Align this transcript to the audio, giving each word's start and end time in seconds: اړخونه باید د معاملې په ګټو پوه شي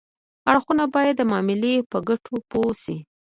اړخونه 0.51 0.83
باید 0.95 1.15
د 1.17 1.21
معاملې 1.31 1.73
په 1.91 1.97
ګټو 2.09 2.33
پوه 2.49 2.71
شي 2.83 2.97